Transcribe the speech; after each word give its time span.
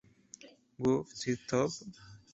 Who's 0.79 1.13
the 1.23 1.37
Top? 1.47 1.69